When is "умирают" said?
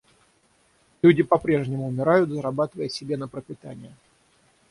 1.87-2.31